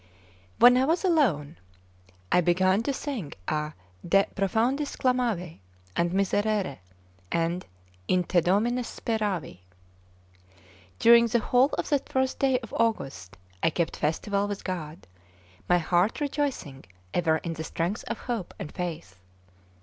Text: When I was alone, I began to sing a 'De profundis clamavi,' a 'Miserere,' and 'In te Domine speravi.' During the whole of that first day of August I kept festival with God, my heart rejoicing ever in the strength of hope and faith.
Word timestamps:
When 0.57 0.77
I 0.77 0.85
was 0.85 1.05
alone, 1.05 1.57
I 2.31 2.41
began 2.41 2.81
to 2.81 2.91
sing 2.91 3.33
a 3.47 3.73
'De 4.03 4.25
profundis 4.33 4.95
clamavi,' 4.95 5.59
a 5.95 6.03
'Miserere,' 6.05 6.79
and 7.31 7.63
'In 8.07 8.23
te 8.23 8.41
Domine 8.41 8.81
speravi.' 8.83 9.59
During 10.97 11.27
the 11.27 11.37
whole 11.39 11.69
of 11.77 11.89
that 11.89 12.09
first 12.11 12.39
day 12.39 12.57
of 12.61 12.73
August 12.79 13.37
I 13.61 13.69
kept 13.69 13.95
festival 13.95 14.47
with 14.47 14.63
God, 14.63 15.05
my 15.69 15.77
heart 15.77 16.19
rejoicing 16.19 16.83
ever 17.13 17.37
in 17.37 17.53
the 17.53 17.63
strength 17.63 18.03
of 18.07 18.17
hope 18.21 18.55
and 18.57 18.71
faith. 18.71 19.19